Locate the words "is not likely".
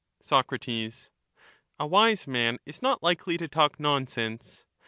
2.65-3.37